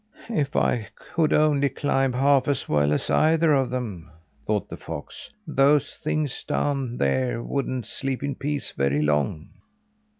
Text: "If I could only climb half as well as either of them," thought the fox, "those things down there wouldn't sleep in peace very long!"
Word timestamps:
"If 0.31 0.55
I 0.55 0.87
could 0.95 1.31
only 1.31 1.69
climb 1.69 2.13
half 2.13 2.47
as 2.47 2.67
well 2.67 2.91
as 2.91 3.11
either 3.11 3.53
of 3.53 3.69
them," 3.69 4.09
thought 4.47 4.67
the 4.67 4.75
fox, 4.75 5.29
"those 5.45 5.93
things 5.93 6.43
down 6.43 6.97
there 6.97 7.43
wouldn't 7.43 7.85
sleep 7.85 8.23
in 8.23 8.33
peace 8.33 8.71
very 8.75 9.03
long!" 9.03 9.49